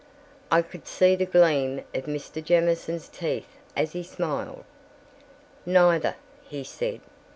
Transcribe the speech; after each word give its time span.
I 0.51 0.63
could 0.63 0.87
see 0.87 1.15
the 1.15 1.27
gleam 1.27 1.83
of 1.93 2.05
Mr. 2.05 2.43
Jamieson's 2.43 3.07
teeth, 3.07 3.59
as 3.77 3.91
he 3.91 4.01
smiled. 4.01 4.63
"Neither," 5.63 6.15
he 6.43 6.63
said. 6.63 7.01